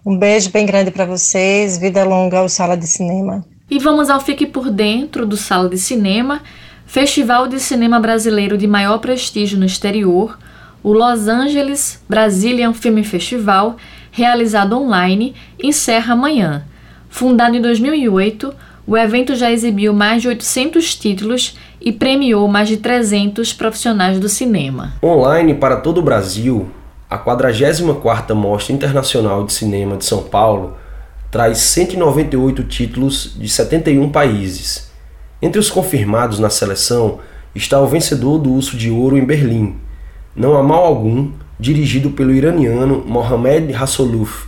Um 0.10 0.18
beijo 0.18 0.50
bem 0.52 0.66
grande 0.66 0.90
para 0.90 1.04
vocês, 1.04 1.78
vida 1.78 2.02
longa 2.06 2.40
ao 2.40 2.48
Sala 2.48 2.78
de 2.78 2.88
Cinema. 2.88 3.44
E 3.70 3.78
vamos 3.78 4.10
ao 4.10 4.22
Fique 4.22 4.46
por 4.46 4.72
Dentro 4.72 5.26
do 5.26 5.36
Sala 5.36 5.68
de 5.68 5.78
Cinema, 5.78 6.40
festival 6.86 7.46
de 7.46 7.60
cinema 7.60 8.00
brasileiro 8.00 8.58
de 8.58 8.66
maior 8.68 9.00
prestígio 9.00 9.60
no 9.60 9.66
exterior, 9.66 10.40
o 10.82 10.94
Los 10.94 11.28
Angeles 11.28 12.02
Brazilian 12.08 12.72
Film 12.72 13.04
Festival, 13.04 13.76
realizado 14.10 14.82
online, 14.82 15.36
encerra 15.62 16.14
amanhã. 16.14 16.64
Fundado 17.10 17.58
em 17.58 17.62
2008, 17.62 18.56
o 18.88 18.96
evento 18.96 19.36
já 19.36 19.52
exibiu 19.52 19.94
mais 19.94 20.22
de 20.22 20.30
800 20.30 20.96
títulos 20.96 21.58
e 21.82 21.92
premiou 21.92 22.48
mais 22.48 22.70
de 22.70 22.78
300 22.78 23.52
profissionais 23.52 24.22
do 24.22 24.30
cinema. 24.30 24.94
Online 25.04 25.54
para 25.54 25.76
todo 25.76 25.98
o 25.98 26.02
Brasil, 26.02 26.72
a 27.10 27.18
44ª 27.18 28.34
Mostra 28.34 28.74
Internacional 28.74 29.46
de 29.46 29.54
Cinema 29.54 29.96
de 29.96 30.04
São 30.04 30.24
Paulo 30.24 30.76
traz 31.32 31.60
198 31.60 32.64
títulos 32.66 33.34
de 33.38 33.48
71 33.48 34.10
países. 34.10 34.92
Entre 35.42 35.60
os 35.60 35.70
confirmados 35.70 36.38
na 36.38 36.50
seleção 36.50 37.20
está 37.56 37.80
o 37.80 37.88
vencedor 37.88 38.40
do 38.40 38.52
Urso 38.52 38.76
de 38.76 38.92
Ouro 38.92 39.18
em 39.18 39.24
Berlim, 39.24 39.78
Não 40.36 40.58
há 40.58 40.64
Mal 40.64 40.84
Algum, 40.84 41.32
dirigido 41.58 42.10
pelo 42.12 42.34
iraniano 42.34 43.04
Mohamed 43.08 43.74
Hassoluf. 43.74 44.48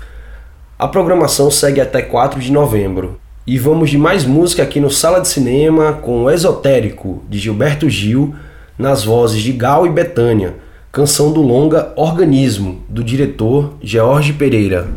A 0.78 0.88
programação 0.88 1.50
segue 1.50 1.80
até 1.80 2.02
4 2.02 2.42
de 2.42 2.52
novembro. 2.52 3.20
E 3.48 3.58
vamos 3.58 3.90
de 3.90 3.98
mais 3.98 4.26
música 4.26 4.64
aqui 4.64 4.80
no 4.80 4.92
Sala 4.92 5.22
de 5.22 5.28
Cinema 5.28 5.94
com 5.94 6.24
o 6.24 6.30
Esotérico, 6.30 7.24
de 7.30 7.40
Gilberto 7.40 7.90
Gil, 7.90 8.36
nas 8.78 9.04
vozes 9.04 9.42
de 9.42 9.52
Gal 9.52 9.88
e 9.88 9.90
Betânia, 9.90 10.56
canção 10.92 11.32
do 11.32 11.42
longa 11.42 11.94
Organismo, 11.96 12.84
do 12.90 13.04
diretor 13.04 13.76
George 13.80 14.34
Pereira. 14.34 14.88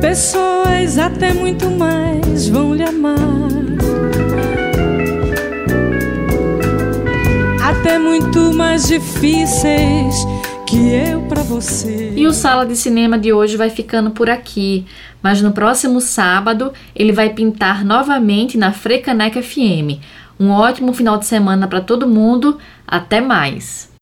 Pessoas 0.00 0.96
até 0.96 1.34
muito 1.34 1.70
mais 1.70 2.48
vão 2.48 2.74
lhe 2.74 2.82
amar. 2.82 3.18
Até 7.62 7.98
muito 7.98 8.54
mais 8.54 8.88
difíceis 8.88 10.14
que 10.66 10.94
eu 10.94 11.20
para 11.28 11.42
você. 11.42 12.14
E 12.16 12.26
o 12.26 12.32
Sala 12.32 12.64
de 12.64 12.74
Cinema 12.74 13.18
de 13.18 13.34
hoje 13.34 13.58
vai 13.58 13.68
ficando 13.68 14.10
por 14.12 14.30
aqui, 14.30 14.86
mas 15.22 15.42
no 15.42 15.52
próximo 15.52 16.00
sábado 16.00 16.72
ele 16.94 17.12
vai 17.12 17.34
pintar 17.34 17.84
novamente 17.84 18.56
na 18.56 18.72
Frecaneca 18.72 19.42
FM. 19.42 20.00
Um 20.40 20.50
ótimo 20.50 20.94
final 20.94 21.18
de 21.18 21.26
semana 21.26 21.68
para 21.68 21.82
todo 21.82 22.08
mundo. 22.08 22.58
Até 22.86 23.20
mais. 23.20 23.95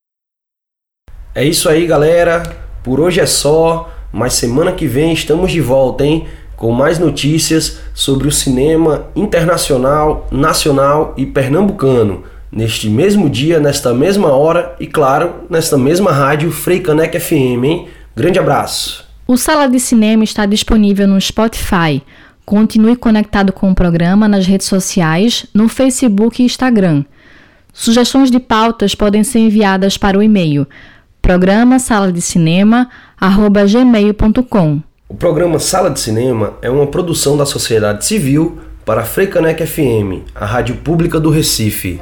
É 1.34 1.44
isso 1.44 1.68
aí, 1.68 1.86
galera. 1.86 2.42
Por 2.82 3.00
hoje 3.00 3.20
é 3.20 3.26
só, 3.26 3.90
mas 4.12 4.34
semana 4.34 4.70
que 4.72 4.86
vem 4.86 5.12
estamos 5.12 5.50
de 5.50 5.60
volta, 5.60 6.04
hein? 6.04 6.26
Com 6.56 6.70
mais 6.70 6.98
notícias 6.98 7.80
sobre 7.92 8.28
o 8.28 8.32
cinema 8.32 9.06
internacional, 9.16 10.28
nacional 10.30 11.12
e 11.16 11.26
pernambucano 11.26 12.22
neste 12.52 12.88
mesmo 12.88 13.28
dia, 13.28 13.58
nesta 13.58 13.92
mesma 13.92 14.28
hora 14.28 14.76
e, 14.78 14.86
claro, 14.86 15.34
nesta 15.50 15.76
mesma 15.76 16.12
rádio 16.12 16.52
Freicanec 16.52 17.18
FM, 17.18 17.64
hein? 17.64 17.88
Grande 18.14 18.38
abraço! 18.38 19.04
O 19.26 19.36
Sala 19.36 19.66
de 19.66 19.80
Cinema 19.80 20.22
está 20.22 20.46
disponível 20.46 21.08
no 21.08 21.20
Spotify. 21.20 22.00
Continue 22.46 22.94
conectado 22.94 23.52
com 23.52 23.72
o 23.72 23.74
programa 23.74 24.28
nas 24.28 24.46
redes 24.46 24.68
sociais, 24.68 25.46
no 25.52 25.68
Facebook 25.68 26.40
e 26.40 26.46
Instagram. 26.46 27.04
Sugestões 27.72 28.30
de 28.30 28.38
pautas 28.38 28.94
podem 28.94 29.24
ser 29.24 29.40
enviadas 29.40 29.98
para 29.98 30.16
o 30.16 30.22
e-mail 30.22 30.64
programa 31.24 31.78
sala 31.78 32.12
de 32.12 32.20
cinema 32.20 32.86
gmail.com. 33.18 34.82
O 35.08 35.14
programa 35.14 35.58
Sala 35.58 35.88
de 35.88 35.98
Cinema 35.98 36.52
é 36.60 36.68
uma 36.68 36.86
produção 36.86 37.34
da 37.34 37.46
sociedade 37.46 38.04
civil 38.04 38.58
para 38.84 39.00
a 39.00 39.04
Freicanec 39.06 39.66
FM, 39.66 40.20
a 40.34 40.44
rádio 40.44 40.76
pública 40.76 41.18
do 41.18 41.30
Recife. 41.30 41.98